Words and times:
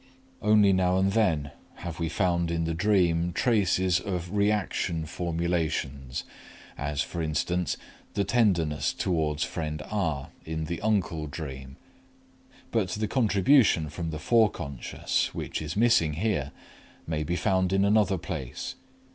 Only 0.41 0.73
now 0.73 0.97
and 0.97 1.11
then 1.11 1.51
have 1.75 1.99
we 1.99 2.09
found 2.09 2.49
in 2.49 2.63
the 2.63 2.73
dream 2.73 3.33
traces 3.33 3.99
of 3.99 4.33
reaction 4.33 5.05
formations, 5.05 6.23
as, 6.75 7.03
for 7.03 7.21
instance, 7.21 7.77
the 8.15 8.23
tenderness 8.23 8.93
toward 8.93 9.41
friend 9.41 9.79
R. 9.91 10.29
in 10.43 10.65
the 10.65 10.81
"uncle 10.81 11.27
dream." 11.27 11.75
But 12.71 12.89
the 12.89 13.07
contribution 13.07 13.89
from 13.89 14.09
the 14.09 14.17
foreconscious, 14.17 15.35
which 15.35 15.61
is 15.61 15.75
missing 15.77 16.13
here, 16.13 16.51
may 17.05 17.23
be 17.23 17.35
found 17.35 17.71
in 17.71 17.85
another 17.85 18.17
place. 18.17 18.73